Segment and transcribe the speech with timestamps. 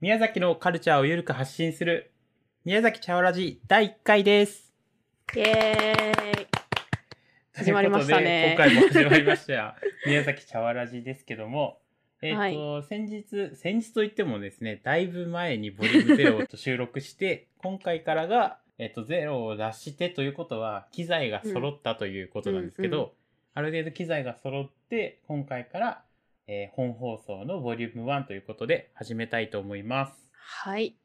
[0.00, 2.10] 宮崎のカルチャーをゆるく発信する
[2.64, 4.72] 宮崎茶わらじ第1回です。
[5.36, 6.46] イエーイ。
[7.52, 8.56] 始まりましたね。
[8.56, 9.76] 今回も始まりました。
[10.06, 11.82] 宮崎茶わらじですけども、
[12.22, 23.02] えっ、と、先日、先日といってもですね、だいぶ前にボリュームゼロと収録して、今回からが、えっ、と、ゼロを出してということは、機材が揃ったということなんですけど、うん。
[23.02, 23.10] うん。
[23.52, 26.04] ある程度機材が揃って、今回から、
[26.52, 30.28] えー本放送のボリューム1ということで始めたいと思います。
[30.32, 30.96] はい。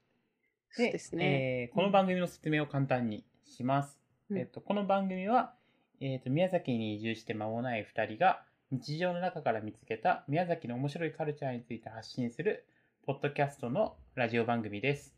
[0.72, 1.67] そうですね。
[1.67, 4.00] えーこの番組の説明を簡単にします。
[4.31, 5.53] うんえっとこの番組は、
[6.02, 8.41] えっと宮崎に移住して間もない2人が
[8.72, 12.66] 日常の中から見つけた宮崎の面白いカルチャーについて発信する
[13.05, 15.14] ポッドキャストのラジオ番組です。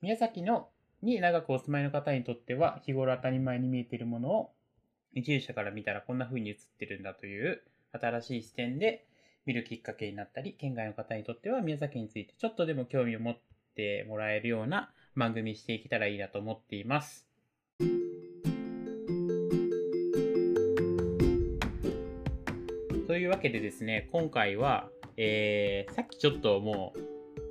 [0.00, 0.70] 宮崎の
[1.02, 4.50] に長くお住まいの方にとっては日頃当たり前に見えているものを
[5.14, 9.06] 移住者から見たらこんな風に映ってるんだという新しい視点で
[9.44, 13.38] 見るきっかけになったり県外の方にとっては宮崎についてちょっとでも興味を持っ
[13.74, 17.26] てもらえるような番組にしていけたらいいなと思っています。
[23.08, 26.94] というわけでですね、今回は、えーさっきちょっとも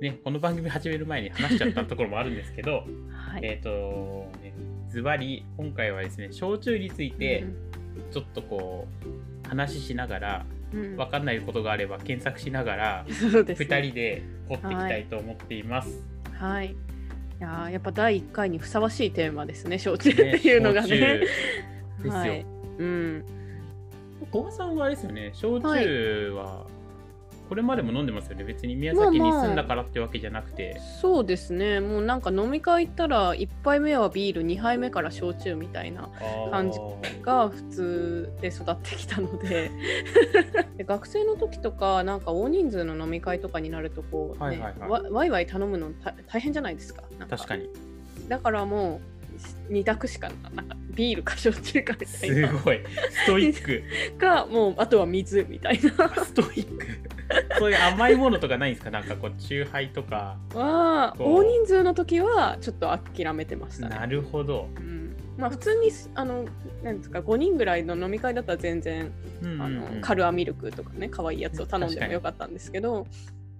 [0.00, 3.42] う、ね、この番組始める前に話しちゃったところもあるんですけど、 はい。
[3.44, 4.54] えっ、と、ね、
[4.88, 7.44] ズバリ、今回はですね、焼酎について、
[8.10, 8.88] ちょっとこ
[9.44, 16.02] う、話ししながら、うん、うんわかんないことがあれば検索しながら、そうです、2人で掘っていきたいと思っています。
[16.34, 16.66] はい。
[16.68, 16.74] い
[17.40, 20.88] やーやっぱ第1回にふさわしいテーマですね、焼酎っていうのがね。
[20.88, 21.26] 焼酎で
[22.02, 22.12] すよ。
[22.12, 22.46] はい。
[22.78, 23.24] うん。
[24.30, 26.66] 小川さんはあれですよね、焼はい酎は、
[27.52, 28.44] これまでも飲んでますよね。
[28.44, 30.80] 別に宮崎に住んだからってわけじゃなくて。
[31.02, 31.80] そうですね。
[31.80, 36.08] もうなんか飲み会行ったら1杯目はビール、2杯目から焼酎みたいな
[36.50, 36.78] 感じ
[37.20, 39.70] が普通で育ってきたので
[40.78, 47.68] で学生の時とかなんか大人数の飲み会とかになるとこう、ねはいはいはいわワイワイ頼むのた大変じゃないですかか確かに。
[48.28, 49.02] だからも
[49.68, 52.80] う2択しかなんかビールか焼酎かみたいすなごい。
[53.10, 53.82] ストイック。
[54.18, 55.90] かもうあとは水みたいな
[56.24, 56.86] ストイック。
[57.58, 58.90] そういう甘いものとかないんですか？
[58.90, 60.36] なんかこう、チューハイとか。
[60.54, 63.96] は大人数の時はちょっと諦めてましたね。
[63.96, 64.68] なるほど。
[64.76, 65.16] うん。
[65.38, 66.44] まあ普通にあの
[66.82, 69.10] なんですか？5人ぐらいの飲み会だったら全然
[69.42, 69.62] うんうんうん。
[69.62, 73.06] あのカルアミルクとかね可愛いやつを頼んでもよかったんですけど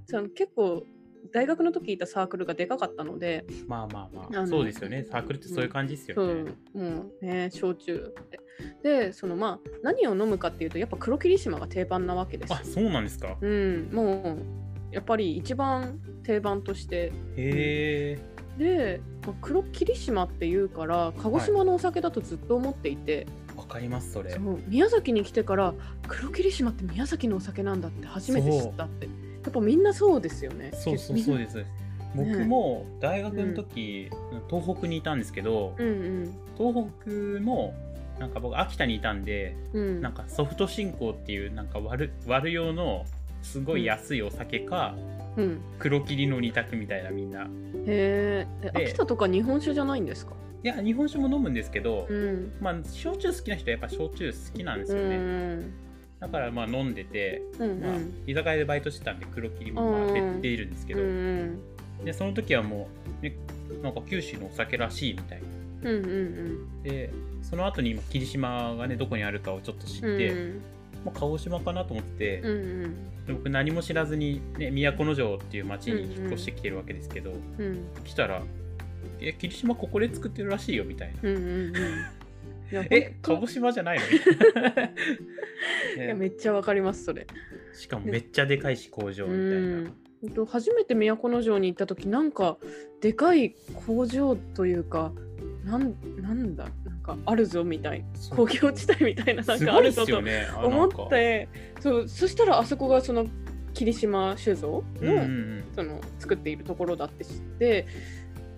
[0.06, 0.82] その結構
[1.30, 4.46] 大学の時いたサークルがでかかったので、まあまあまあ。
[4.46, 5.04] そうですよね。
[5.04, 6.50] サークルってそういう感じですよそうね。
[6.74, 8.14] もうね焼酎
[8.82, 13.36] でそのまあ何を飲むかっていうとやっぱ黒霧島が定番なわけですよあ、そうなんですか。
[13.40, 14.38] うんも
[14.90, 18.18] うやっぱり一番定番としてへえ。
[18.58, 24.36] で、まあ黒霧島っていうから鹿児島のお酒だとずっと思っていて、わかります、それ。
[24.68, 25.74] 宮崎に来てから
[26.08, 29.08] 黒霧島って宮崎のお酒なんだって初めて知ったって
[29.42, 30.70] やっぱみんなそうですよね。
[30.74, 31.64] そうそうそうです。
[32.14, 34.10] 僕も大学の時、
[34.50, 37.10] 東北にいたんですけど、うん東北
[37.40, 37.74] も
[38.20, 39.82] なんか僕秋田にいたんで、うん。
[39.82, 43.04] うんなんかソフト進行っていうなんか割る割る用の
[43.42, 44.94] すごい安いお酒か、
[45.36, 45.60] うん。
[45.78, 47.48] 黒霧の二択みたいなみんな。
[47.86, 48.68] へー。
[48.68, 50.34] えで秋田とか日本酒じゃないんですか？
[50.62, 52.52] いや日本酒も飲むんですけど、うん。
[52.60, 55.16] まあ焼酎好きな人はやっぱ焼酎好きなんですうよね。
[55.16, 55.72] ん
[56.22, 57.96] だからまあ飲んでて、うんまあ、
[58.28, 61.58] 居酒屋でバイトしてたんで黒霧もまあうん出ているんですけうど、ん。
[62.04, 62.88] でその時はも
[63.20, 63.34] う、ね、
[63.82, 65.42] なんか九州のお酒らしいみたい
[65.82, 65.90] な。
[65.90, 67.10] うんうんで
[67.42, 70.62] その後に今霧島がねどこにあるかをちょっと知っうんて、うん。
[71.04, 72.52] まあ、鹿児島かなと思って、うんう
[72.86, 72.94] ん。
[73.26, 77.84] で僕何も知らずに、ね、都城っていう町に引っ越してきてるわけですけど、うん。
[78.04, 78.42] 来たら
[79.20, 81.28] 「え霧島ここで作ってるらしいよ」みたいな。
[81.28, 81.76] うんうんうん。
[81.76, 82.12] いや
[82.90, 84.04] 「え鹿児島じゃないの?
[84.04, 84.70] いな」
[86.04, 87.26] いやめっちゃわかりますそれ。
[87.74, 92.58] しかもめっちゃでかいし工場みたいな、初めて都城に行った時なんか
[93.00, 93.54] でかい
[93.86, 95.12] 工場というか
[95.64, 96.68] なんなんだ？
[96.84, 101.48] なんかあるぞみたい工業地帯みたいななんかあるぞと思って。
[101.80, 103.26] そうそしたらあそこがその
[103.74, 105.64] 霧島酒造の,、うんうんうん。
[105.74, 107.86] その作っているところだって知って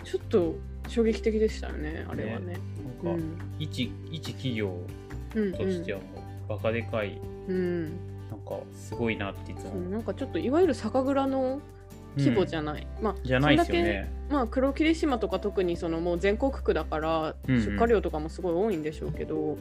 [0.03, 0.57] ちょっと
[0.89, 2.59] 衝撃的でしたよねあれはね。
[3.03, 3.25] うなんかん。
[3.59, 4.77] 一一企業
[5.35, 6.05] うんとしてはも
[6.47, 7.85] うバカでかいうん。
[8.31, 9.75] なんかすごいなっていつも。
[9.91, 11.61] なんかちょっといわゆる酒蔵の
[12.17, 14.13] 規模じゃ、ゃない、まあうんじゃないですよね。
[14.31, 17.65] まあ黒霧島とか特にそのもう全国区だからうんうん。
[17.65, 19.57] 出荷量とかもすごい多いんでしょうけど、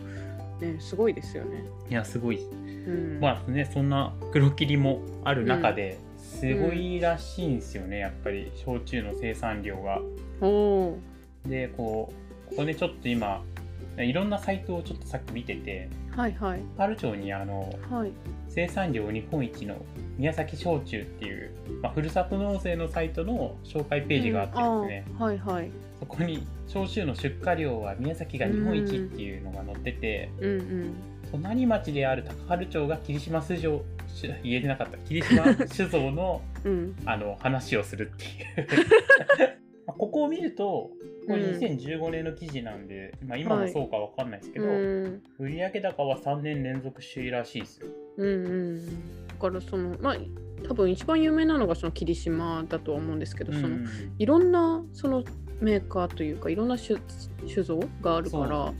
[0.62, 1.64] ねすごいですよね。
[1.90, 2.40] いやすごい。
[2.44, 8.52] うん、まあねそんな黒霧もある中で、すごいらしいんですよねやっぱり。
[8.56, 10.02] 焼酎の生産量が。
[10.42, 11.00] おお
[11.48, 12.13] でこ
[12.48, 13.44] うここでちょっと今
[13.98, 16.62] いろんなサイトをちょっとさっき見ててはいはい。
[16.78, 18.12] 春町にあのはい。
[18.48, 19.84] 生産量日本一の
[20.18, 21.51] 宮崎焼酎っていう、
[21.81, 25.72] まあ、ふるさと納税のサイトの紹介ページがあってですね、うんはいはい。
[26.00, 30.95] そこに焼酎の出荷量は宮崎が日本一っていうのが載ってて、うんうん。
[31.31, 36.95] 隣町である高春町が霧島酒造し言えてなかった霧島酒造のうん。
[37.06, 38.68] あの話をするっていう。
[38.68, 39.62] ま あ
[40.04, 40.92] ここを見ると
[41.28, 41.58] これうん。
[41.58, 45.22] 2015年の記事なんで、まあ、今もそうかわかんないですけど、うん。
[45.40, 47.88] 売上高は3年連続首位らしいですよ。
[48.18, 50.18] うんうんだからそのまあ
[50.68, 53.88] 多分一番有名なのがその霧島だとは思うんですけど、そのうん
[54.20, 55.24] いろんなその
[55.62, 57.00] メーカーというかいろんな酒
[57.48, 58.74] 酒造があるから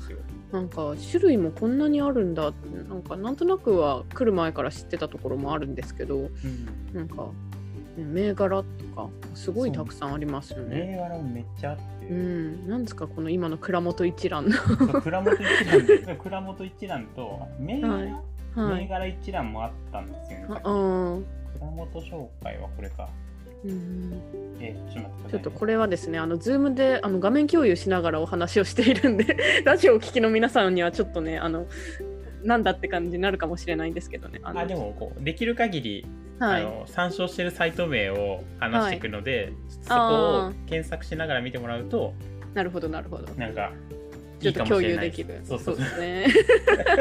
[0.52, 6.30] なんか種類もこんなにあるんだってなんかなんとなくは来る前から知ってたところもあるんですけどうん。
[6.94, 7.30] なんかね
[7.98, 10.86] 銘柄とかすごいたくさんありますよね。
[10.92, 14.57] 銘柄もめっちゃあって、うん、なんですかこの今の蔵元一覧の。
[15.01, 18.04] 蔵元一覧で 蔵元一覧と銘柄、はい
[18.56, 18.81] はい。
[18.81, 20.48] 銘柄一覧もあったんですよね。
[20.48, 23.10] 蔵元紹介はこれか。
[23.66, 24.22] うん、
[24.60, 25.30] えーちょっと。
[25.30, 31.68] ちょっとこれはですね、あの、ズームであの画面共有しながらお話をしているんで、 ラジオをお聞きの皆さんにはちょっとね、あの、
[32.44, 34.40] なんだって感じになるかもしれないんですけどね。
[34.44, 36.06] あでもこうできる限り、
[36.40, 36.62] はい。
[36.62, 42.13] あの参照してるサイト名を話していくので、そこあを検索しながら見てもらうと
[42.54, 43.34] なるほど、なるほど。
[43.36, 43.72] なんか
[44.40, 45.42] ちょっと共有できる。
[45.44, 46.28] そうそうですね。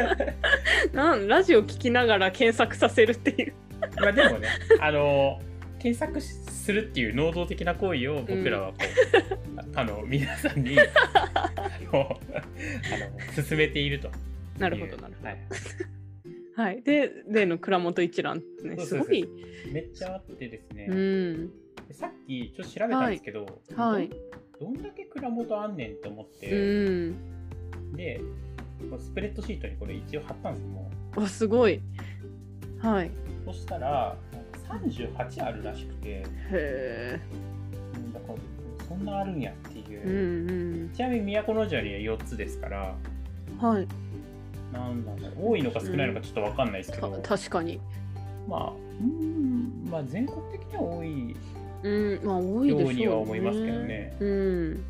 [0.92, 3.52] なんラジオ聞きながら検索させるっていう。
[4.00, 4.48] まあでもね
[4.80, 5.40] あの
[5.80, 10.78] 検索するっていう能動的な行為を僕らはこう、あ あの皆さんに
[11.34, 11.50] あ
[11.92, 12.20] の
[13.34, 14.12] 進めているという。
[14.58, 15.38] なるほど、なるほはい
[16.56, 16.62] ど。
[16.62, 16.82] はい。
[16.84, 19.26] で、例の蔵元一覧ね、すごい。
[19.72, 21.50] めっちゃあってですね、うん。
[21.88, 24.10] でさっきちょっと調べたんですけど、はい。
[24.60, 27.14] どんだけ蔵元あんねんと思っうて、ん。
[27.96, 28.20] で
[28.98, 31.80] スプレッドシートにこれ一応貼ったんですよもうわ、すごい。
[32.78, 33.10] はい。
[33.44, 37.20] そしたらなんか38あるらしくてへえ。
[38.88, 40.90] そんなあるんやっていう、うんうん。
[40.90, 42.96] ちなみに都城には4つですから
[43.58, 43.86] はい。
[44.72, 47.80] なんなんだろう多いのか少ないのかちょっと分かんないですけたど、確かに。
[48.48, 51.36] まあうんまあ全国的には多い
[51.84, 52.84] うん、まあ多いでしょう、ね。
[52.84, 54.84] ようには思いますけどねうん。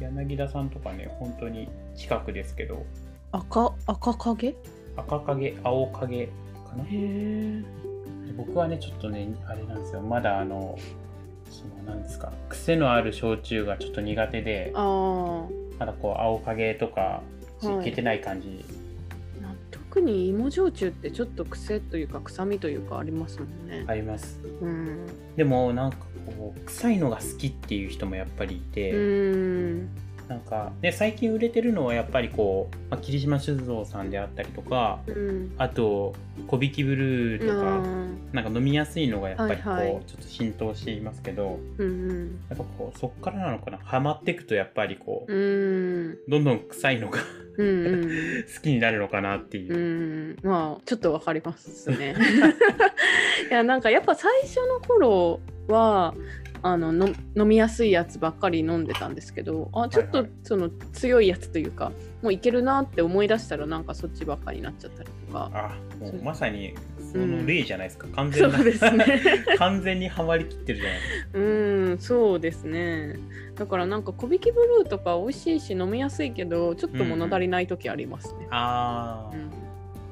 [0.00, 2.84] 柳田さんとかね本当に近くですけど
[3.32, 4.48] 赤、赤影？
[4.48, 4.54] へ
[4.96, 6.32] 赤影青影か
[6.76, 7.62] なえ。
[8.26, 10.78] で僕はねちょっとねあれなんですよまだあの
[11.50, 15.60] そのなんですか癖のある焼酎がちょっと苦手でああ。
[15.78, 17.22] まだこう青影とか
[17.62, 18.54] はいいけてない感じ、な
[19.90, 23.84] 特に芋焼酎ってちょっと癖というか臭みというかありますもんね。
[23.88, 25.04] ありますうん。
[25.34, 29.88] でもなんかこう臭いのが好きっていう人もやっぱりいて、うん。
[30.30, 35.54] なんかで最近売れてるのはやっぱりこう、まあ、霧島酒造さんであったりとかうん。
[35.58, 36.14] あと
[36.46, 37.84] 小引きブルーとか、
[38.32, 42.40] なんか飲みやすいのがやっぱりこう、はいはいちょっと浸透していますけどうんうん。
[42.48, 46.18] やっぱこうそっからなのかなハマっていくとやっぱりこう、うん。
[46.28, 47.18] どんどん臭いのが
[47.58, 48.08] うんうん。
[48.54, 49.78] 好きになるのかなっていうう。
[50.34, 52.14] ん、まあちょっとわかりますね。
[53.50, 56.14] いやなんかやっぱ最初の頃は
[56.62, 61.92] あのの飲みやすいやつばっかり飲んでたんですけどあちょっとその強いやつというか
[62.22, 65.50] もういけるなって思い出したらなんかそっちばっかりになっちゃったりとか。
[65.54, 66.74] あもそううまさに
[67.12, 69.06] その例じゃないですか、完全なそうですね。
[69.58, 71.38] 完全にハマりきってるじゃないですか。
[71.38, 73.16] うん、そうですね。
[73.56, 78.46] だからなんか小引きブルーとか美味しいし飲みやすいけどちょっと物足りない時ありますね。
[78.50, 79.59] ああ、うん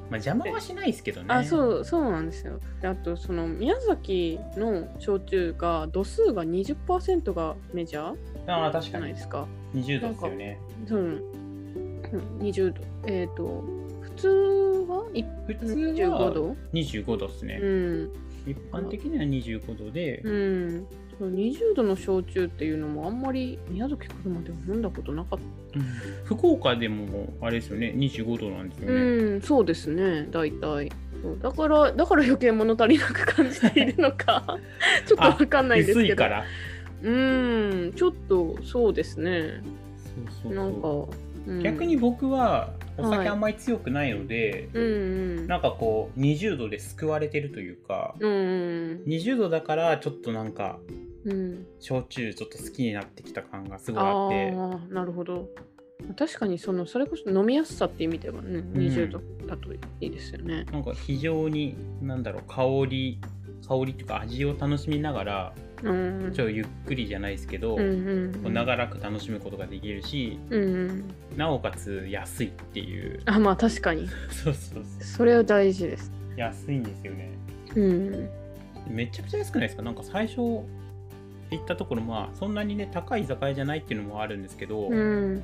[0.09, 1.27] まあ邪魔はしないですけどね。
[1.29, 2.59] あそうそうなんですよ。
[2.81, 9.47] であとその宮崎の焼酎が度数が20%がメジャーじああ確かないですか。
[9.75, 10.59] 20度ですよね。
[10.87, 11.21] そううん。
[12.39, 12.81] 20度。
[13.05, 13.63] えっ、と
[14.01, 14.27] 普通
[14.87, 17.59] はい普通25は度？25度ですね。
[17.61, 18.09] うん。
[18.47, 20.87] 一般的には25度で、うん
[21.19, 25.39] そう20度の焼酎っていうのもあんまり宮崎来るまでは飲んだことなかっ
[25.75, 25.81] うん。
[26.25, 27.93] 福岡でもあれですよね。
[27.95, 29.01] 25度なんですた、よね。
[29.01, 30.27] うんそうですね。
[30.31, 30.91] 大体。
[31.21, 34.57] そうだからだから余計物足りなく感じているのか。
[35.05, 35.99] ちょっとわかんないですけど。
[36.01, 36.45] 薄いから。
[37.01, 39.61] うんちょっとそうですね。
[40.43, 40.53] そうそうそう。
[40.55, 41.63] なんか、うん。
[41.63, 43.17] 逆に僕はおはい。
[43.17, 44.87] 酒あんまり強くないので、うんう
[45.41, 45.47] ん。
[45.47, 50.79] なんかこう20度で救われてるというか、うんうん20度だからちょっとなんか
[51.25, 51.65] うん。
[51.79, 54.51] 焼酎ちょっと好きになってきた感がすごいあって。
[54.57, 55.49] ああなるほど。
[56.17, 60.65] 確かにそのそれこそ飲みやすさっていう意味ではね、20度だといいですよね。
[60.71, 63.19] なんか非常になんだろう香り
[63.67, 66.31] 香りというか味を楽しみながらうん。
[66.33, 68.33] ちょっとゆっくりじゃないですけど、うんうん。
[68.43, 71.03] こう長らく楽しむことができるしうんうん。
[71.37, 73.21] なおかつ安いっていう。
[73.25, 74.07] あまあ確かに。
[74.31, 75.03] そうそうそう。
[75.03, 76.11] それは大事です。
[76.37, 77.31] 安いんですよね。
[77.75, 78.29] うん。
[78.89, 79.83] めちゃくちゃ安くないですか？
[79.83, 80.37] なんか最初
[81.51, 85.43] 行ったところまあそんなにね高い居酒屋じゃないっていうのもあるんですけど、うん。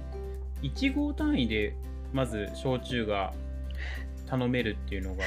[0.61, 1.75] 1号単位で
[2.13, 3.33] まず焼酎が
[4.27, 5.23] 頼めるっていうのが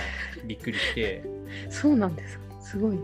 [0.47, 1.25] びっくりして。
[1.71, 2.45] そうなんですか。
[2.61, 2.99] すごい。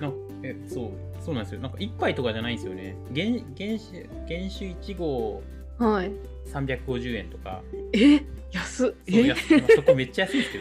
[0.00, 0.90] なんかえそう
[1.24, 1.60] そうなんですよ。
[1.60, 2.96] なんか1杯とかじゃないんですよね。
[3.14, 5.42] 原原酒原酒1号
[5.78, 6.10] はい。
[6.52, 7.62] 350円とか。
[7.92, 8.20] え？
[8.52, 8.94] 安っ。
[9.06, 9.26] え？
[9.26, 10.52] 安まあそこめっちゃ安いんです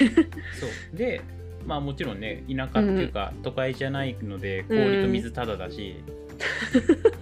[0.00, 0.22] けど。
[0.60, 0.96] そう。
[0.96, 1.20] で
[1.66, 5.96] まあもちろんね田舎っていうか都会じゃないので氷と水タダだし、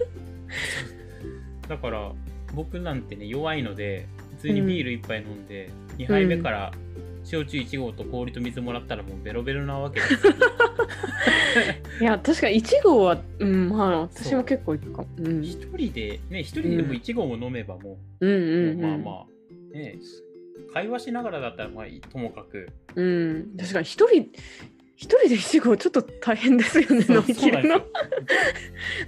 [1.67, 2.11] だから
[2.53, 4.07] 僕なんてね弱いので
[4.37, 6.73] 普通にビール1杯飲んで、2杯目から
[7.23, 10.33] 焼酎1号と氷と水もらったらもうベロベロなわけですよ。
[12.01, 15.07] いや確かに1号はうんまあ私も結構いくかも。
[15.19, 15.43] うん。
[15.43, 18.33] 一人でね一人でも1号も飲めばもうんう
[18.71, 18.81] う、ん。
[18.81, 19.95] もうまあまあね
[20.73, 22.69] 会話しながらだったらまあともかく。
[22.95, 23.57] うん。
[23.57, 24.29] 確かに一人
[24.95, 27.81] 一人で1号ちょっと大変ですよね飲み切るの。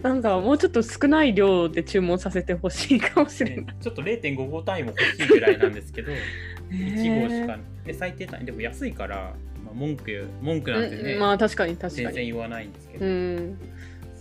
[0.02, 3.66] なんかもうちょっと少ない量で注文させてほしいかもしれない。
[3.66, 6.12] ね、ちょっと0.5号単位も欲しいぐらいなんですけど
[6.70, 13.58] 1号しへかで最低単位でも安いから、まあ、文句文句なんてね、うんまあ確かに確か全に然言わないんですけど、うん。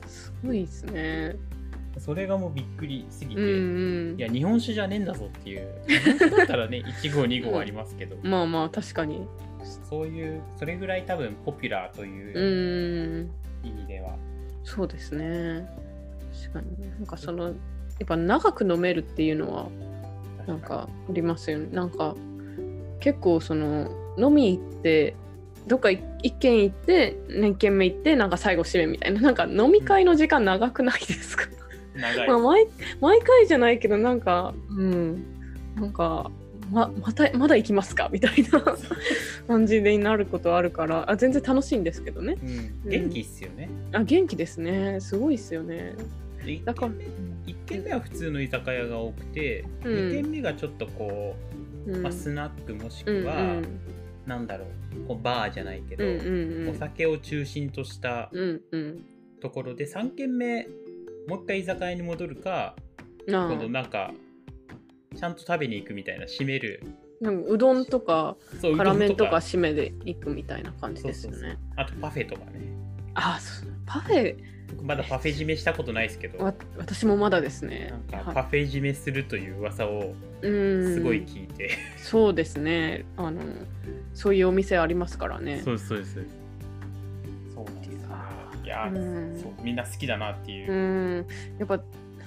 [0.07, 1.37] すごいですね
[1.99, 4.19] それがもうびっくりすぎて、うんうん。
[4.19, 5.69] いや日本酒じゃねえんだぞっていう。
[6.37, 9.27] だったらね1号2号ありますけど、まあまあ確かに。
[9.89, 13.25] そういうそれぐらい多分ポピュラーとういう
[13.65, 14.17] ん意味では、
[14.63, 15.67] そうですね。
[16.43, 16.91] 確かに。
[16.91, 17.55] なんかそのやっ
[18.07, 19.69] ぱ長く飲めるっていうのは
[20.47, 21.69] なんかありますよね。
[21.73, 22.15] なんか
[23.01, 25.15] 結構その飲み行って
[25.67, 29.21] どっか一軒行って何軒目行ってなんか最後締めみたいな。
[29.23, 31.47] なんか飲み会の時間長くないですか、
[31.95, 32.67] 長い、まあ毎
[33.01, 35.25] 毎回じゃないけどなんかうん。
[35.77, 36.31] なんか
[36.71, 38.09] ままたまだ行きますか？
[38.13, 38.63] みたいな
[39.49, 42.37] 感じになることあるからあ全然楽しいんですけどね。
[42.85, 44.99] うん、元気っすよね、あ元気ですね。
[45.01, 45.95] すごいっすよね。
[46.45, 47.07] で1だから軒目
[47.47, 49.93] 一軒目は普通の居酒屋が多くて、うん。
[49.95, 51.37] 2軒目がちょっとこ
[51.87, 52.03] う、うん。
[52.03, 53.61] まあ、スナックもしうんくは、
[54.27, 56.69] なんだろうこうバーじゃないけど、うんうんうん。
[56.71, 59.05] お酒を中心としたうんうん。
[59.41, 60.67] ところで3軒目
[61.29, 62.77] もう一回居酒屋に戻るか
[63.27, 63.49] うんあ。
[63.49, 64.13] 今度なんか
[65.17, 66.83] ちゃんと食べに行くみたいな締める。
[67.21, 71.39] なんかうどんとかそう辛麺とか締めで行くみたいな感じですよね。
[71.39, 72.61] そうそうあとパフェとかね。
[73.15, 73.69] あそう。
[73.87, 74.37] パフェ？
[74.71, 76.45] 僕まだパフェ締めしたことないですけど。
[76.45, 77.95] わ私もまだですね。
[78.11, 80.95] なんかはパフェ締めするという噂をうん。
[80.95, 83.05] すごい聞いて、そうですね。
[83.17, 83.41] あの
[84.13, 85.63] そういうお店ありますからね。
[85.65, 86.15] そうですそうです。
[86.15, 86.44] そうなんですよ
[88.65, 89.41] いやー、うん。
[89.41, 90.73] そうみんな好きだなっていう。
[90.73, 91.27] う、ん。
[91.59, 91.81] やっぱ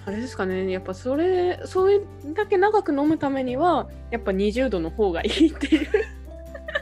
[0.05, 0.69] あれですかね。
[0.71, 1.99] やっぱそれそれ
[2.33, 5.87] だけ長く飲むためにはやっぱ20度の方がいいっていう。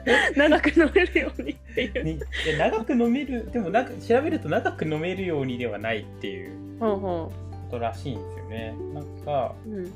[0.38, 2.04] 長く飲めるようにっていう。
[2.04, 2.20] ね、
[2.60, 6.80] 長く飲めるでもなんか調べると長く飲めるようにではないっていう。
[6.80, 7.32] こ
[7.72, 8.76] とらしいんですよね。
[8.94, 9.92] なんかう、うん、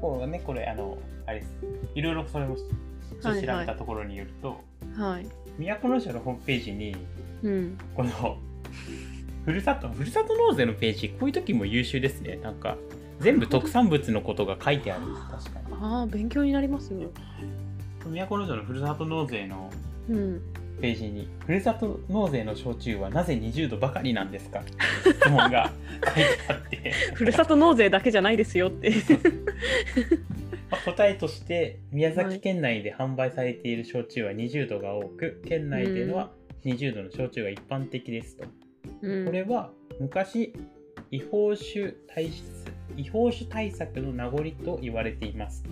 [0.00, 1.52] こうねこれあのあれです。
[1.94, 4.60] いろいろそれも調べたところによると、
[4.94, 5.26] はい、
[5.58, 6.94] 都城のホームページに
[7.42, 8.38] うん、この
[9.44, 12.36] ふるさとふるさと納税のページこういう時も優秀ですね。
[12.42, 12.76] なんか
[13.20, 15.06] 全部特産物のことが書いてある。
[15.30, 15.66] 確かに。
[15.80, 17.06] ああ勉強になりますね。
[18.04, 19.70] 都城のふるさと納税の
[20.08, 20.42] うん。
[20.80, 24.62] ページに「ふるさと納税の焼酎はなぜ20度ばかりなんですか?」
[25.02, 25.72] 質問が
[26.04, 26.92] 書いてあって。
[27.14, 28.92] ふるさと納税だけじゃないですよって。
[30.70, 36.30] まあ答えとして宮崎県内で販売されている焼酎は20度が多く県内でのは
[36.64, 38.44] 20度の焼酎が一般的ですと。
[39.02, 39.26] うん。
[39.26, 40.52] これは昔
[41.10, 45.64] 違法酒対質違法酒対策の名残と言われています。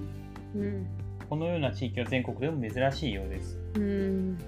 [0.54, 0.86] うん。
[1.28, 3.58] このような地域は全国でも珍しいようです。
[3.74, 4.38] うん。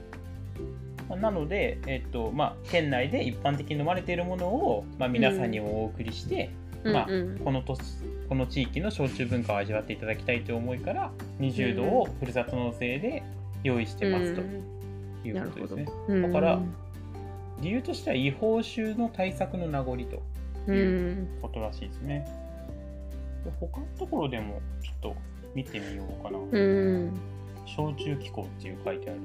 [1.09, 6.51] まあなので、えっとまあ、県内で一般的に飲まれているものを、まあ、皆さんにお送りして、
[6.85, 7.83] まあうんこの都市
[8.29, 13.23] この地域の焼酎文化を味わっていただきたいという思いから20度をふるさと納税で
[13.65, 14.43] 用意してますと
[15.27, 15.87] いうことですね。
[16.09, 16.23] うん。
[16.23, 16.61] だから
[17.61, 20.23] 理由としては違法酒の対策の名残と
[20.67, 22.27] ういうんことらしいですね。
[23.45, 25.17] で他のところでもちょっと
[25.55, 26.39] 見てみようかな。
[26.39, 27.13] うん
[27.67, 29.21] 焼酎機構っていう書いてある。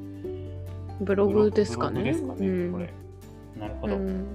[1.01, 2.89] ブログですかねですかね、うんこれ。
[3.59, 3.95] なるほど。
[3.95, 4.25] うん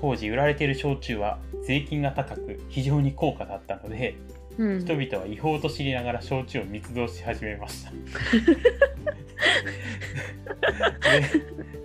[0.00, 4.16] 当時売られている焼酎は税金が高く非常に高価だったので、
[4.58, 7.92] うん人々は違法と知りながら焼酎を密造し始めました。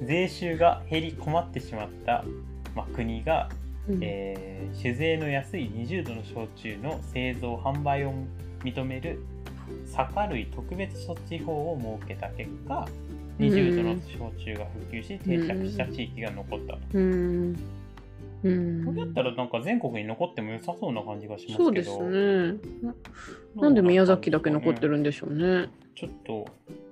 [0.01, 2.23] で税収が減り困ってしまった、
[2.75, 3.49] まあ、国が、
[3.87, 3.99] うん。
[4.01, 8.13] えー酒税の安い20度の焼酎の製造販売を
[8.63, 9.19] 認める
[9.85, 12.87] 酒類特別措置法を設けた結果
[13.39, 16.79] 20度の焼酎が普及し定着した地域が残ったと。
[16.93, 17.55] うん。
[18.43, 18.85] うん。
[18.85, 21.63] これだったらなんか全国に残っても良さそうな感じがしますけど。
[21.63, 22.59] そうですね。
[23.55, 25.69] ななんで宮崎だけ残ってるんでしょうね。
[25.95, 26.45] ちょっと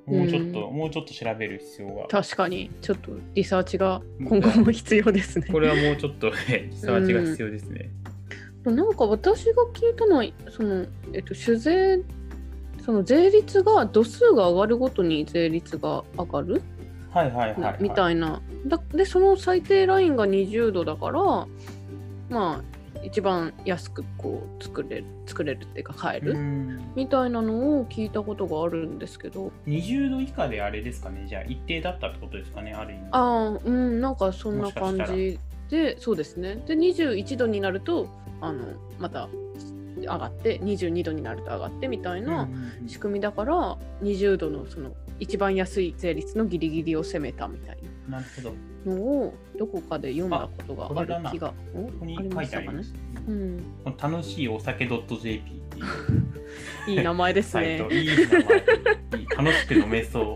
[0.07, 2.07] もうちょっと、もうちょっと調べる必要が。
[2.07, 2.71] 確かに。
[2.81, 5.47] ちょっとリサーチが今後も必要ですね。
[5.51, 7.89] これはもうちょっと ねリサーチが必要ですね、
[8.63, 11.99] なんか私が聞いたのはその、えっと、酒税
[12.85, 16.61] その税率が度数が上がるごとに税率が上がる、
[17.09, 18.41] はいはいはい、はい、みたいな。
[18.65, 21.47] だでその最低ラインが20度だからま
[22.29, 22.61] あ
[23.07, 26.91] 一番安くこう作れる作れるっていうか買える、うん。
[26.93, 29.51] みたいなのを聞いたことがあるんですけど。
[29.65, 31.25] 20度以下であれですかね。
[31.27, 33.07] じゃあ一定だったってことですかねある意味。
[33.11, 33.19] あ
[33.55, 36.55] あうんなんかそんな感じでそうですね。
[36.67, 38.09] で21度になると
[38.41, 38.65] あの
[38.99, 39.29] また
[40.01, 42.47] 上がって22度になると上がってみたいな、
[42.87, 48.49] 仕組みだから20度のその一番安い税率のギリギリを攻めたみたいなるほど。
[48.49, 52.93] こなのをどこかで読んだことがある気がおこに書いてあります、
[53.27, 53.63] うん、
[54.01, 55.85] 楽しいお酒 .jp っていう
[56.87, 57.79] いい名前ですね。
[57.87, 59.45] ト、いい名前。
[59.45, 60.35] 楽しく飲めそ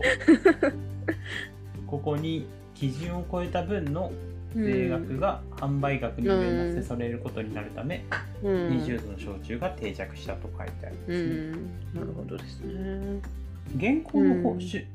[1.86, 4.12] ここに基準を超えた分の
[4.54, 8.04] 税額が販売額に上乗せされることになるため、
[8.42, 11.52] うん、20度の焼酎が定着したと書いてありますね、うん、
[11.94, 13.20] なるほどですね。
[13.76, 14.60] 現行の法、うん。
[14.60, 14.86] し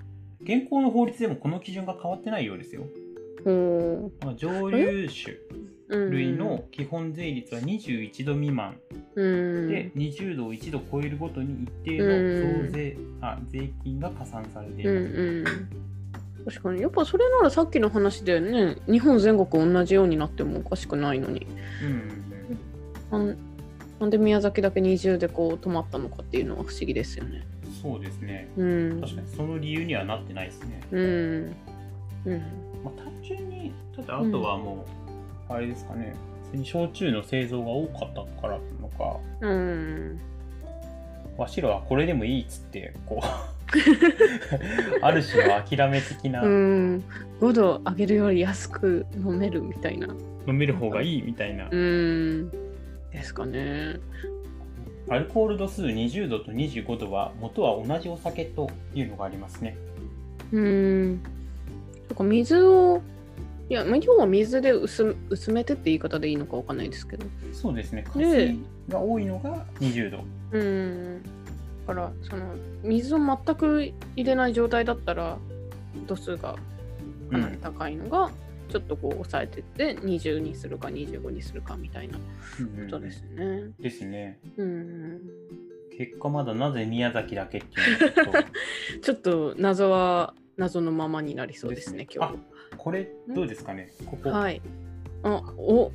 [0.48, 2.84] 現行の法律でもこの基準が変わってないようですよ。
[3.44, 5.38] ほまあ上流酒
[5.90, 8.78] 類の基本税率は21度未満。
[9.16, 9.70] うん。
[9.70, 12.64] で、20度を1度超えるごとに一定うん。
[12.64, 15.56] の増税、あ税金が加算されていうんます。
[15.58, 16.46] うん。
[16.46, 16.82] 確かに。
[16.82, 18.78] やっぱそれならさっきの話でね。
[18.90, 21.46] 日本全国同じようになってもおかしくないのに。
[23.12, 23.38] うんうん
[24.00, 27.48] なんで宮崎だけ20でこう止まったのかっていうのは不思議ですよね。
[27.52, 28.50] うんそうですね。
[28.58, 29.02] うん。
[29.02, 30.82] 確かにその理由にはなってないですね。
[30.92, 31.56] うん。
[32.26, 32.42] うん。
[32.84, 34.86] まあ、単純に、ただあとはも
[35.50, 36.16] う、あれですかね、
[36.64, 40.20] 焼酎の製造が多かったからなのか、うん。
[41.38, 43.26] わしらはこれでもいいっつって、こう、
[45.02, 47.04] ある種の諦め的な、うん。
[47.40, 50.08] 5度上げるより安く飲めるみたいな。
[50.48, 52.50] 飲める方がいいみたいな、うん。
[53.12, 53.98] ですかね
[55.10, 59.78] アルコール度数20度と25度は元は同じお酒というのがありますね。
[60.52, 61.22] うん。
[62.16, 63.02] か水を
[63.70, 67.26] いや、まあ、要は水で薄薄めてって言い方でいいのかわかんないですけど。
[67.54, 70.24] そうですね、加ね水が多いのが20度。
[70.52, 71.24] うん。
[71.86, 72.44] だからその
[72.84, 75.38] 水を全く入れない状態だったら
[76.06, 76.56] 度数が
[77.32, 78.32] かなり高いのが、
[78.70, 82.18] ちょっとこう抑えてって20にするか25にするかみたいな
[82.60, 83.72] うんことですね。
[83.80, 84.40] ですね。
[84.58, 85.22] うん、
[85.98, 92.38] 結果まだなぜ宮崎だけっていうのがちょっと ちょっと謎は謎のままになりそうですねです今日。
[92.78, 93.92] これどうですかね？
[94.06, 94.62] ここ、はい。
[95.24, 95.92] あお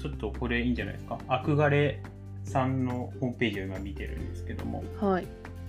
[0.00, 1.18] ちょっとこれいいんじゃないですか？
[1.28, 2.02] アクガレ
[2.44, 5.26] さんのホームページを今見てるんですけども、はい。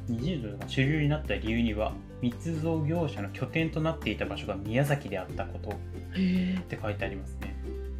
[0.09, 1.93] 20度が主流になった理由には、
[2.25, 5.73] 密造業者の拠点となっていた場所が宮崎であったことっ。
[6.69, 7.55] て書いてありますね。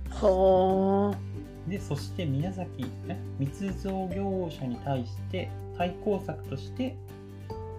[0.10, 1.70] はあ。
[1.70, 3.18] で、そして宮崎、え？
[3.38, 6.96] 密造業者に対して対抗策として、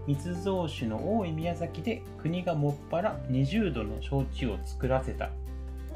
[0.06, 5.30] 密造酒の多い宮崎で国がもっぱら20度の焼酎を作らせた。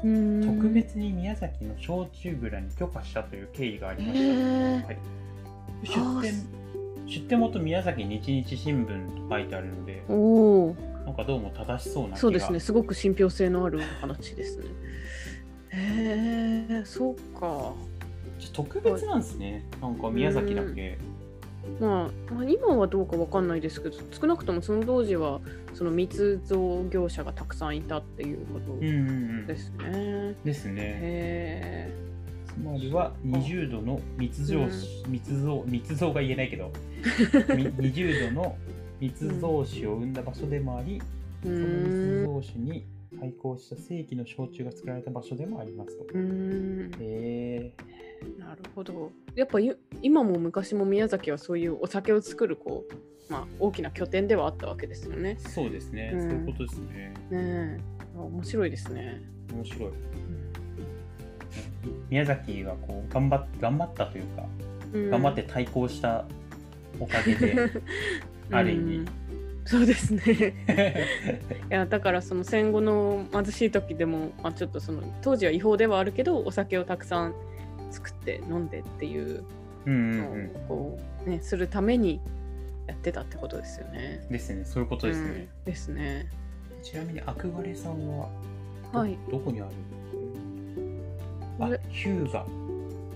[0.03, 4.19] うん特別に宮崎の焼酎蔵に許可したという経緯がありまし
[4.81, 4.87] た。
[4.87, 4.97] はい、
[5.83, 6.45] 出店
[7.11, 10.75] 出店元宮崎日日新聞と書いてあるので、おお。
[11.05, 12.59] なんかどうも正しそうなそうですね。
[12.61, 14.65] すごく信憑性のある話ですね。
[15.71, 17.73] へえ、そうか。
[18.39, 19.65] ちょ特別なんですね。
[19.81, 20.97] なんか宮崎だけ。
[21.81, 25.41] まあ、まあ、今はどうかわかんないですけど少なくともその当時は
[25.75, 28.91] その密造業者がたくさんいたっていうことうんうんう
[29.43, 29.47] ん。
[29.47, 30.35] ですね。
[30.45, 30.81] ですね。
[30.81, 32.10] へ
[32.53, 34.57] つまりは20度の密造、
[35.07, 36.71] 密造、密造が言えないけど、
[37.55, 38.57] み20度の
[38.99, 41.01] 密造酒を生んだ場所でもあり、
[41.41, 42.25] その密。
[42.25, 42.85] 造酒に
[43.19, 46.05] 対抗した正規の焼酎が作られた場所でもありますと。
[46.05, 46.09] へ
[46.99, 47.73] え
[48.37, 49.11] なるほど。
[49.35, 52.85] やっぱい今も昔も宮崎はそういうお酒を作るこ
[53.29, 55.37] う、まあ、大きな拠点ではあったわけですよね。
[55.39, 57.13] そうですね、うんそういうことですね。
[57.31, 57.79] ね
[58.15, 59.21] 面白いですね。
[59.53, 59.91] 面白い。
[62.09, 64.43] 宮崎がこう頑張っ頑張ったというか、
[64.93, 65.09] うん。
[65.09, 66.25] 頑張って対抗した
[66.99, 67.55] おかげで、
[68.51, 68.95] ある意味。
[68.97, 69.07] うん。
[69.65, 70.55] そうですね。
[71.69, 77.35] いやだからその戦後の貧しい時でも、まあ、ちょっとその当時は違法ではあるけどお酒をたくさん
[77.91, 79.43] 作って飲んでっていう
[79.85, 82.19] のをこう、ね、するために
[82.87, 84.25] やってたってことですよね。
[84.29, 85.29] ですねそういうことですね。
[85.29, 86.27] うん、ですね。
[86.81, 88.29] ちなみに憧れさんは
[88.91, 89.17] はい。
[89.31, 89.71] どこにある？
[91.61, 92.45] あヒューガ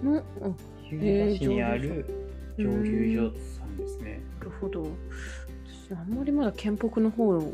[0.04, 0.24] の
[0.84, 2.06] ヒューガ市にある
[2.58, 4.22] 蒸留所さんですね。
[4.40, 4.88] なるほど。
[5.88, 7.54] 私あんまりまだ県北の方を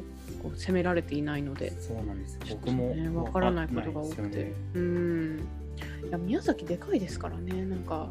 [0.55, 2.37] 攻められていないので、そうなんです。
[2.39, 5.39] ちょっと僕もねわからないことが多くて、ねうん。
[6.07, 7.65] いや宮崎でかいですからね。
[7.65, 8.09] なんか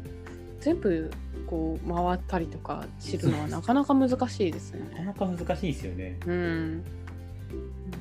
[0.59, 1.11] 全部
[1.47, 5.05] こう回ったりとか知るのはなかなか難しいですよね。
[5.05, 6.19] なかなか難しいですよね。
[6.25, 6.71] うん。
[6.77, 6.83] なん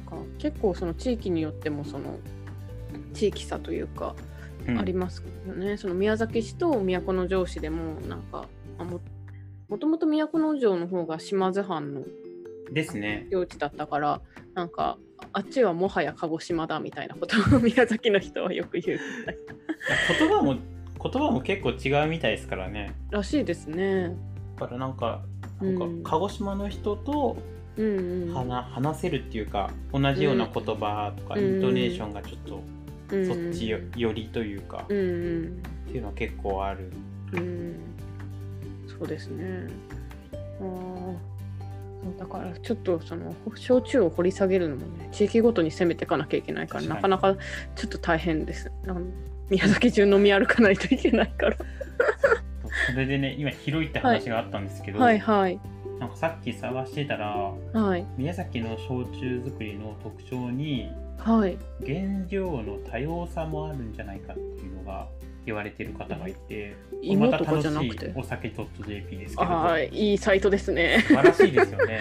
[0.06, 2.18] か結構その地域によってもその
[3.12, 4.29] 地域差というかうん
[4.78, 5.76] ありますよね。
[5.76, 8.46] その宮崎市と都城市でもなんか
[8.78, 9.00] あも
[9.68, 12.02] もともと都城の方が島津藩の
[12.72, 13.26] ですね。
[13.30, 14.20] 領地だったから
[14.54, 14.98] なんか
[15.32, 19.38] あっちはもはや鹿児島だみたいなことを 宮崎の人はよく言うみたい
[20.18, 20.56] 言葉も
[21.02, 22.92] 言葉も結構違うみたいですからね。
[23.10, 24.14] らしいですね。
[24.58, 25.22] だからなんか
[25.60, 27.36] なんうんか鹿児島の人と
[27.76, 28.34] うんうん。
[28.34, 32.62] 話,、話せるっていうか同じような言葉とかうんイントネーションがちょっと
[33.12, 36.92] うんそっちよよりというか、うんっうんていうのは結構ある。
[37.32, 37.76] うん。
[38.86, 39.68] そうですね。
[42.18, 47.36] だからちょっとその焼酎を掘り下げるのもね地域ごとに攻めていかなきゃいけないからなかなか
[47.76, 48.70] ちょっと大変です。
[49.50, 51.56] 宮崎中飲み歩かないといけないから。
[52.90, 55.60] それでね今広いって話があったんですけど、はいはい
[55.98, 61.58] なんかさっき探してたらはい宮崎の焼酎作りの特徴にはい。
[61.84, 65.06] 原料の多様さもあるんじゃないかっていうのが
[65.46, 68.08] 言われてる方がいて、芋とかじゃなくて？
[68.14, 68.50] また楽しいお酒
[68.86, 71.04] .jp ですけど、はいいいサイトですね。
[71.06, 72.00] 素晴らしいですよね。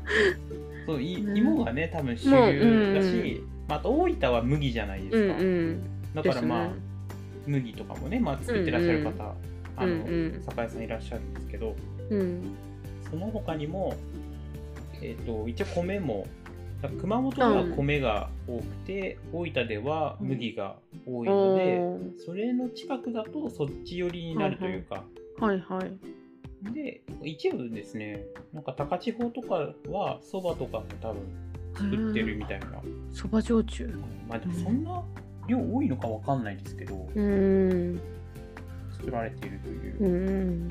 [0.86, 5.42] そういね芋がね多分主流だし、まあ、あと大分は麦じゃないでうんすか。
[5.42, 5.82] うん。
[6.14, 6.74] だからまあ、ね
[7.46, 11.74] 麦とかもね、まあ、作ってらっしゃる方、うんあの、うんうん酒屋さんいらっしゃるんですけど
[12.10, 12.54] うん
[13.10, 13.94] その他にも、
[15.02, 16.26] えー、と一応米も
[16.88, 25.04] 熊本では米が多くて、大分では麦が多いので、おーそれの近くだとそっち寄りになるというか、
[25.38, 26.72] はいはい。
[26.72, 31.22] で一部ですねなんか高千穂とかはそばとかも多分
[31.74, 32.66] 作ってるみたいな、
[33.12, 33.94] そば焼酎。
[34.28, 35.02] まあでもそんな
[35.46, 38.00] 量多いのかわかんないですけど、うーん。
[38.92, 40.68] 作られているといううーん。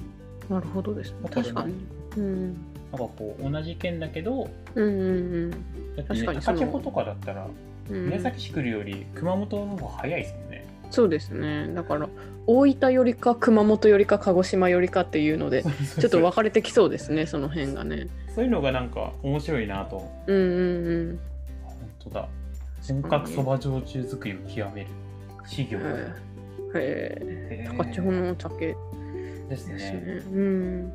[0.49, 1.29] なるほどですね。
[1.31, 1.73] 確かに。
[2.17, 2.57] うん。
[2.91, 5.11] なんかこう同じ県だけどうんう
[5.47, 7.47] んだって、ね、確かにその高千穂とかだったら
[7.89, 8.07] うん。
[8.07, 10.65] 宮崎市来るより熊本の方が早いですもんね。
[10.91, 11.67] そうですね。
[11.73, 12.09] だから
[12.47, 15.63] 大分よりか熊本よりか鹿児島よりかっていうので、
[15.99, 17.27] ちょっと分かれてきそうですね。
[17.27, 18.07] その辺がね。
[18.33, 20.09] そういうのがなんか面白いなと。
[20.25, 21.19] うんうんうん。
[21.63, 21.75] 本
[22.05, 22.29] 当だ。
[22.87, 24.87] 本格そば焼酎作りを極める
[25.45, 25.81] 修行へ
[26.75, 27.65] え。
[27.65, 28.75] へー高千穂のお酒
[29.47, 30.01] ですですね。
[30.01, 30.01] ね。
[30.31, 30.91] うん。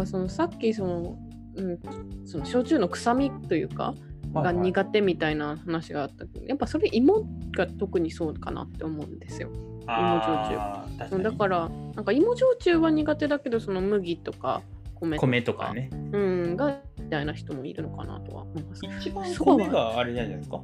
[0.00, 1.18] かそのさっきその、
[1.56, 1.78] うん、
[2.26, 3.94] その焼酎の臭みというか
[4.32, 7.24] がはいはい苦手みたいな話があったけど、やっぱそれ芋
[7.56, 9.50] が特にそうかなって思うんですよ。
[9.86, 14.62] あー確かにだからなんか芋焼酎は苦手だけどその麦とか
[14.94, 15.90] 米とか米とかね。
[16.12, 18.82] うん、がみたいな人もいるのかなとは思います。
[18.86, 20.60] 一番米があれじゃないですか。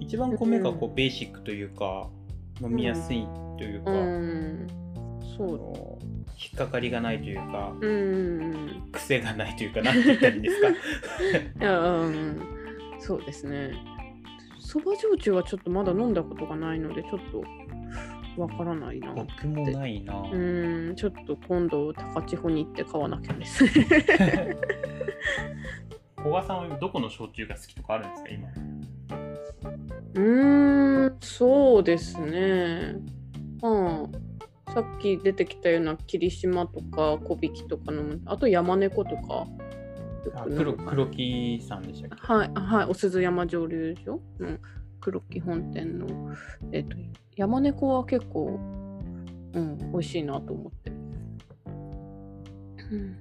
[0.00, 2.08] 一番米がこうベーシックというか
[2.60, 3.26] 飲みやすい
[3.58, 4.87] というか、うん、あ
[5.38, 5.56] そう。
[5.56, 5.98] の
[6.40, 10.68] 引っかかりがないというか、うんうん癖がないというか、なんて言ったらいいんですか？
[12.06, 12.40] うん。
[13.00, 13.72] そうですね。
[14.58, 17.42] そば焼酎はちょっとまだ飲んだことがないので、ちょっと
[18.42, 19.12] わからないな。
[19.14, 20.14] 僕もないな。
[20.20, 20.36] う
[20.92, 23.70] ん、ちょっと今度高千穂に行って買わなきゃですね。
[26.16, 28.48] 古賀さんはどこの焼酎が好きとかあるんですか今？
[30.14, 32.96] うーん、そうですね。
[33.62, 34.08] まあ、
[34.74, 39.46] さっき出てきたような霧島とか小引とかの、あと山猫とか。
[40.56, 42.26] 黒黒木さんでしたっけ？
[42.32, 44.58] はい、あはい、お鈴山蒸留所の
[45.00, 46.06] 黒木本店の、
[46.70, 46.96] えっと、
[47.36, 48.58] 山猫は結構、
[49.54, 50.90] うん、美味しいなと思って。
[52.90, 53.16] うん、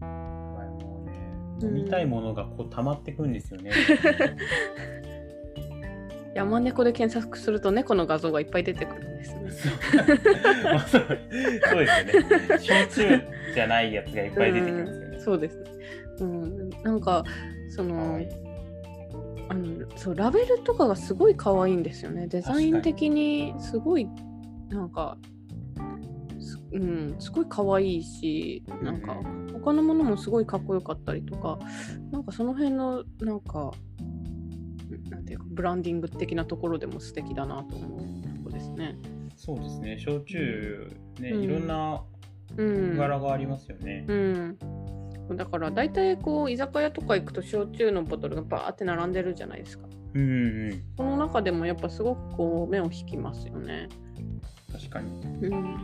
[0.00, 1.16] もうね
[1.62, 3.70] うん飲みたいものがこう溜まってくんですよね。
[6.34, 12.58] 山猫で検索すると猫の画像がいっぱい出てくるんですそうそうですよね。
[12.60, 13.20] 焼酎
[13.54, 15.06] じゃないやつがいっぱい出てきますよね。
[15.06, 15.64] うんそうですね。
[16.20, 17.24] うん、なんか
[17.70, 18.28] その、はい
[19.50, 24.08] あのそうラベルとかがすごい可愛いんですよねデザイン的にすごい
[24.68, 25.18] なんか
[26.38, 29.16] すうんすごい可愛いしなんか
[29.52, 31.58] 他のものもすごいかっこよかったりとか
[32.12, 33.72] なんかその辺のなんか
[35.08, 38.00] なんていうかブランディング的なところでも素敵だなと思う
[38.38, 38.96] とこですね。
[39.40, 40.86] そうですね焼酎
[41.18, 42.02] ね、うんいろんな
[42.56, 44.04] うん、柄がありますよね。
[44.08, 44.58] うん、
[45.36, 49.86] だから大体こう居酒屋とか行くと焼酎のボトルがバーって並んでるじゃないですか。
[50.14, 53.88] うんうんうんその中でもやっぱすごくこう目を引きますよね。
[54.72, 55.08] 確かに。
[55.46, 55.76] うん、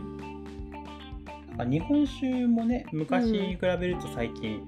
[1.57, 4.67] あ日本酒もね昔に比べると最近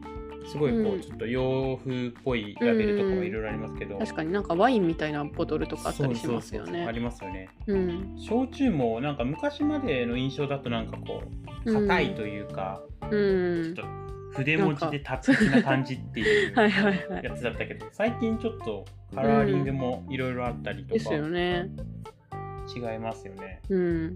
[0.52, 6.94] すごいこううんちょっと洋風っぽいラベルとかもいろいろありますけど、確かになんかワインみたいなボトルとかあったりしますよそうそうそうあね。
[6.94, 7.50] りますよね。
[7.68, 11.22] うん、焼酎もなんか昔までの印象だとなんかこ
[11.66, 12.82] う硬いというか、
[13.12, 14.00] うんちょっと
[14.38, 17.24] 筆文字で達的な感じっていうはいはいはい。
[17.24, 21.70] やつだったけど最近ちょっとカラーリングもいろいろあったりとですかよね。
[22.76, 23.62] 違いますよね。
[23.70, 24.16] うん、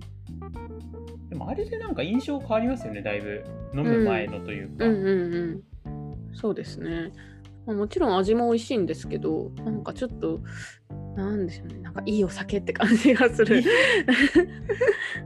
[1.30, 3.43] でもあれでなんか印象変わりますよねだいぶ
[3.74, 4.86] 飲む前のというか。
[4.86, 5.63] うんうんうん。
[6.34, 7.12] そうですね。
[7.65, 10.41] まあもちろん味も美味しいんですけど、なんかちょっと、
[11.15, 13.62] なんでしょうね、なんかいいお酒って感じがする。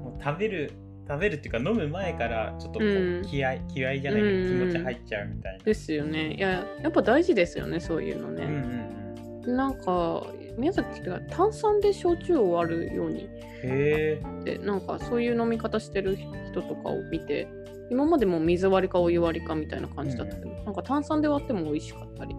[0.04, 0.72] もう食べる
[1.08, 5.64] 食べるっていうか飲む前からちょっとこううん気合、気合じゃないけど気うん持ち入っちゃうみたいな。
[5.64, 6.34] ですよね。
[6.34, 8.46] いや、やっぱ大事ですよね、そういうのうんうね。
[8.46, 13.30] んなんか、宮崎が炭酸で焼酎を割るように
[13.64, 16.18] でなんかそういう飲み方してる
[16.52, 17.48] 人とかを見て
[17.90, 22.38] 今までも水割りかお湯割りかみたいな感じだったけど、なんか炭酸で割っても美味しかったり、へ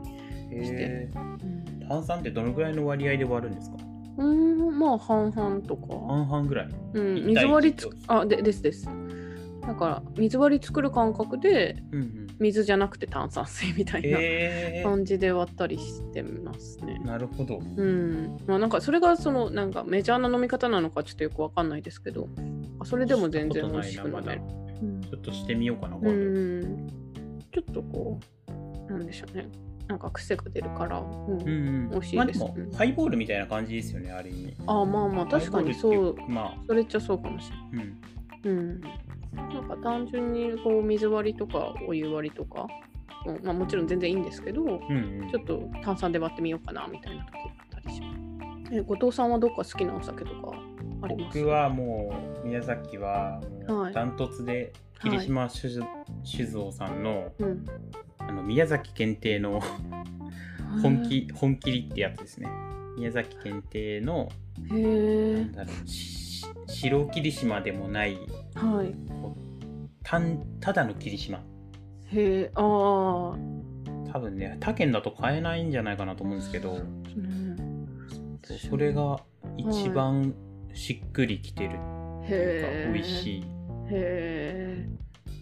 [0.50, 1.10] え。
[1.14, 3.76] うん、炭酸ってどのぐらいの割合で割るんですか？
[4.18, 6.68] うーんまあ半々とか、半々ぐらい。
[6.94, 8.88] うん、水割りつあでですです。
[9.66, 16.98] だから水割り作る感覚でうんうん、水じゃなくて炭酸水みたいな感じで割ったりしてますね。
[17.04, 17.58] なるほど。
[17.76, 22.28] うん、まあなんかそれがそのなんかメジャーな飲み方なのかちょっとよくわかんないですけど
[22.80, 24.42] あそれでも全然美味しく飲める。
[24.82, 25.00] うん。
[25.02, 26.00] ちょっとしてみようかな、う。
[26.00, 26.86] ん
[27.52, 28.18] ちょっとこ
[28.88, 29.48] うなんでしょうね。
[29.88, 31.40] なんか癖が出るから、うん。
[31.40, 31.52] うんう
[31.86, 32.40] ん、美味しいです。
[32.40, 32.72] まあでも、うん。
[32.72, 34.54] ハイボールみたいな感じですよね、ある意味。
[34.66, 36.16] あまあまあ確かにそう。
[36.28, 37.86] まあ、それっちゃそうかもしれない。
[38.44, 38.50] うん。
[38.50, 42.66] うん、なんか単純にこう水割りとかお湯割りとか、
[43.26, 43.44] うん。
[43.44, 45.30] まあ、もちろん全然いいんですけどうんうん。
[45.30, 48.74] ちょっと炭酸で割ってみようかなみたいな時があったりします。
[48.74, 50.52] え後藤さんはどっか好きなお酒とか
[51.00, 53.40] 僕はもう宮崎は
[53.94, 55.70] ダントツで霧島酒
[56.46, 57.64] 造さんのうん、
[58.18, 59.60] あの宮崎限定の
[60.82, 62.48] 本気本切りってやつですね。
[62.96, 64.28] 宮崎限定の
[64.70, 68.18] へなえんだろうし白霧島でもない
[68.54, 68.94] はい。
[70.02, 71.38] たんただの霧島。
[71.38, 72.62] へえああ
[74.12, 76.80] 多分ね他県だと買えないんじゃないかなと思うんですけど。
[78.44, 79.20] そうそれが
[79.58, 80.34] 一番
[80.74, 81.70] しっくりきてる。
[81.70, 83.44] っていうへえか美味しい。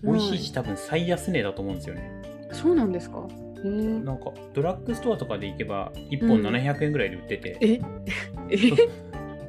[0.02, 2.10] 美味しいし多分最安値だと思うんですよね。
[2.52, 3.26] そうなんですか？
[3.64, 6.46] なんかドラッグストアとかで行けば1本うん。
[6.46, 7.72] 700円ぐらいで売ってて、え？
[8.50, 8.56] え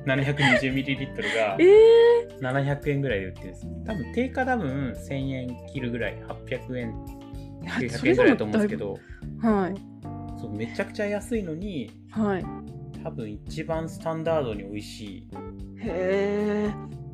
[0.05, 3.67] ？720ml が えー、700円ぐらいで売ってるんです。
[3.85, 6.15] 多分定価多分1000円切るぐらい
[6.47, 6.93] 800円
[7.63, 8.99] 900それでも円ぐらいだと思うんですけど。
[9.41, 9.75] はい。
[10.39, 12.43] そうめちゃくちゃ安いのにはい。
[13.03, 15.27] 多分一番スタンダードに美味しい
[15.87, 16.71] へえ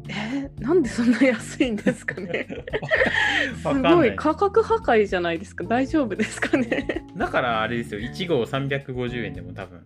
[0.09, 2.47] えー、なんでそんな安いんですかね？
[3.61, 5.63] すごい価格破壊じゃないですか。
[5.63, 7.05] 大丈夫ですかね？
[7.15, 8.01] だからあれですよ。
[8.01, 9.81] 1号350円でも多分。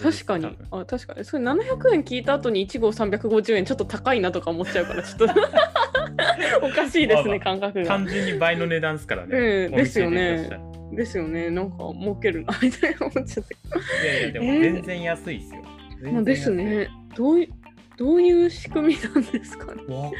[0.00, 0.46] 確かに。
[0.70, 1.24] あ確かに。
[1.24, 5.24] それ700円聞いた後に1号350円ちょっと高いなとか思っちゃうからちょっと
[6.62, 7.86] おかしいですねま感覚が。
[7.86, 10.60] 単純に倍の値段ですからね、うんお店でですよね。
[10.92, 11.50] ですよね。
[11.50, 13.54] なんか儲けるなみたいな思っちゃって。
[13.54, 14.62] いやいやでもえー。
[14.74, 15.62] 全然安いですよ、
[16.00, 16.88] 全然安いまあですね。
[17.16, 17.50] どうい
[17.98, 19.82] どういう仕組みなんですかね？
[19.82, 20.10] わかんない。
[20.10, 20.12] で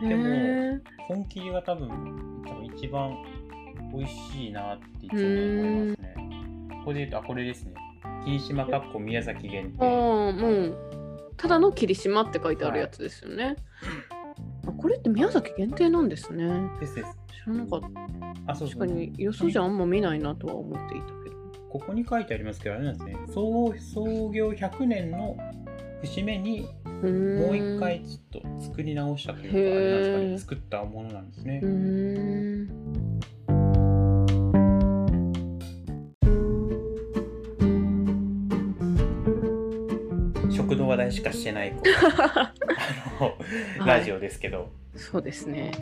[0.00, 1.88] すへでもえ本気が多分
[2.46, 3.16] 多分一番
[3.92, 6.14] 美味しいなっていつも思いますね。
[6.70, 7.74] ここで言うとあこれですね。
[8.24, 10.76] 霧島かっこ宮崎限ああ定もう
[11.36, 13.56] ただの霧島って書いてあるやつですよね、
[14.66, 16.46] あこれって宮崎限定なんですね。
[16.80, 17.18] ですです。
[17.44, 17.80] 知らなかっ
[18.46, 18.52] た。
[18.52, 21.34] あそう確かによそじゃあんま見ないなとは思っていたけど。
[21.70, 23.16] ここに書いてありますけどあれなんですね。
[23.26, 25.36] 創創業100年の
[26.02, 26.68] 節目に
[27.10, 31.60] もう一回ちょっと作り直したというか、あれなんですかね作ったものなんですね。
[40.50, 42.54] 食の話題しかしてないあ
[43.20, 43.26] の
[43.84, 43.98] はい。
[44.00, 45.72] ラジオですけど、そうですね。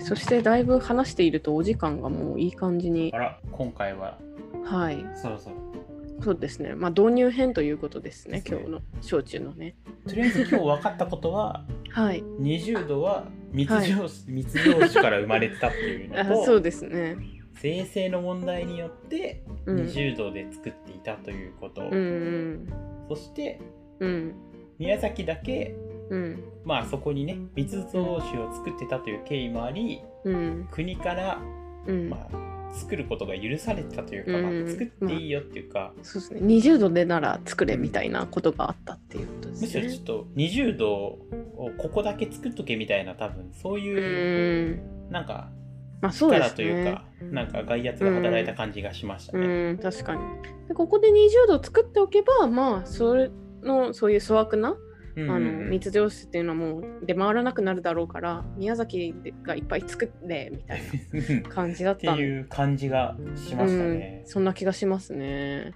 [0.00, 3.10] そしてだいぶ話しているとお時間がもういい感じに。
[3.14, 4.18] あら今回は。
[4.64, 5.04] はい。
[5.14, 5.56] そろそろ。
[6.22, 6.74] そうですね。
[6.74, 8.42] まあ導入編ということですね。
[8.46, 9.74] 今日の焼酎のね。
[10.08, 12.22] とりあえず今日分かったことははい。
[12.40, 14.58] 20度は密造酒、 密
[14.94, 17.16] から生まれてたっていうあのとそうですね。
[17.54, 19.76] 生成の問題によってうん。
[19.76, 22.68] 20度で作っていたということ、うんうん
[23.08, 23.60] そして
[23.98, 24.34] うん
[24.78, 25.74] 宮崎だけ
[26.08, 31.38] うんまあそこにね密造酒を作ってたという経緯もありうん国から、
[31.86, 32.08] うん。
[32.08, 36.40] まあ、作ることが許されてたというか、まあうん作っていいよっていうか、そうですね。
[36.40, 40.00] 20度でなら作れみたいなことがあったっていうことですむしろちょねっ。
[40.00, 41.18] と20度を
[41.78, 44.76] ここだけ作っとけみたいな多分そうういう、
[45.08, 45.10] ん。
[45.10, 45.50] なんか
[46.00, 47.04] まあそうで力すねというか。
[47.30, 49.46] なんか外圧が働いた感じがしましたね。
[49.46, 50.20] うん、確かに。
[50.68, 53.30] でここで20度作っておけば、まあ、それ
[53.62, 54.76] の、そういう粗悪な、
[55.14, 60.80] うんあの密醸酒っていうのはもう出回らなくなるだろうから、宮崎がいっぱい作れみたい
[61.42, 64.30] な 感じだっってたんでいう感じがしましたねうん、。
[64.30, 65.72] そんな気がしますね。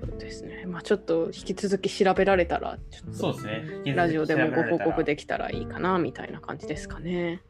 [0.00, 0.64] そうですね。
[0.66, 3.46] まあちょっと引き続き調べられたら、ちょっとそうです
[3.84, 3.94] ね。
[3.94, 5.10] ラジオでもご報告で。
[5.10, 7.42] できたらいいかなみたいな感じですかね。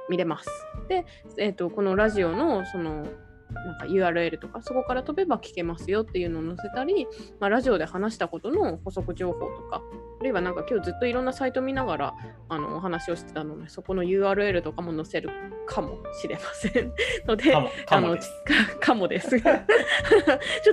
[0.09, 0.48] 見れます。
[0.88, 1.07] で、
[1.38, 3.07] えっとこのラジオのその
[3.53, 7.07] なんか URL とかそこから飛べば聞けますよっていうのを載せたり、
[7.39, 9.83] まあ、ラジオで話したことの補足情報とか
[10.21, 12.15] あるいはなんか今日ずっといろんなサイト見ながら
[12.49, 15.31] あのお話をしてたのでそこの URL とかも載せる
[15.67, 16.93] かもしれません
[17.27, 17.53] ので
[17.87, 18.31] かも、です。
[18.45, 19.51] かかもです ちょ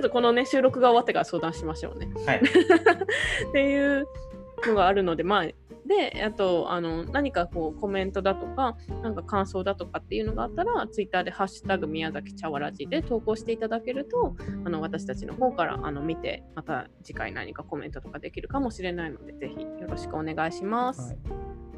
[0.00, 2.38] っとこのね収録が終わってから相談しましょうねはい。
[2.38, 4.06] っていう
[4.66, 5.44] のがあるのでまあ
[5.88, 21.14] であとあの何かこうコメントだとかなんか感想だとかっていうのがあったらツイッターで「ハッシュタグ宮崎茶わらじ」で投稿していただけるとあの私たちの方からあの見てまた次回何かコメントとかできるかもしれないのでぜひよろしくお願いします。
[21.14, 21.18] はい。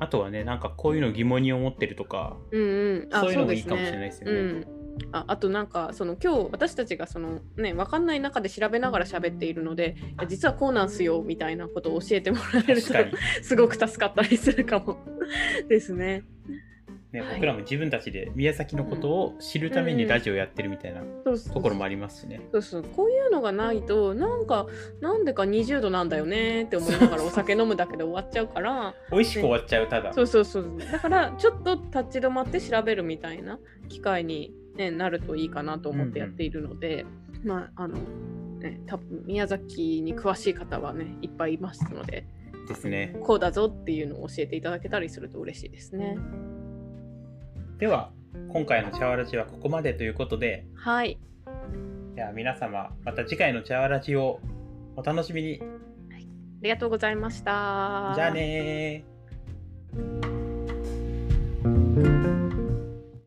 [0.01, 4.40] あとはね、なんかこういうの疑問に思ってるとか、うんうん、あそういうのもいいかもしれないですよね。
[4.40, 4.44] う
[4.77, 4.80] ん
[5.12, 9.96] ああとなんかその今日私たちがそのね分かんない中で調べながら喋っているので
[10.29, 12.94] 実はこうなんすよみたいなことを教えてもらえると
[13.42, 14.98] すごく助かったりするかも。
[15.68, 16.24] ですね。
[17.12, 17.35] ねはい。
[17.35, 22.40] 僕らも自分たちで宮崎のことを知るためにラジオやってるみたいなところもありますしね。
[22.53, 22.85] そうそう。
[22.85, 24.66] こういうのがないとなんか
[25.00, 28.94] なんでか20度なんだよねって思いながらお酒飲むだけで終わっちゃうから。
[29.11, 30.12] 美味しく終わっちゃう、ただ。
[30.12, 30.79] そうそうそう。
[30.79, 37.06] だからちょっと立ち止まって調べるみたいな機会に、ね、なるといいかなと思ってやっているので、
[37.44, 37.98] まああの
[38.61, 42.26] ね多分宮崎に詳しい方はねいっぱいいますので
[42.68, 43.16] ですね。
[43.22, 46.16] こうだぞっていうのを教えていただけたりすると嬉しいですね。
[47.78, 48.12] では、
[48.52, 51.18] 今回の茶わらじはここまでということで、はい
[52.14, 54.40] では皆様、また次回の茶わらじを
[54.96, 55.62] お楽しみに。
[55.62, 56.16] あ
[56.62, 58.12] りがとうございました。
[58.14, 60.30] じゃあねー。